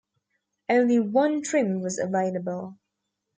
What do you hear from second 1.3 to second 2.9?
trim was available.